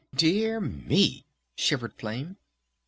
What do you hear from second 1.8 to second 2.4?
Flame.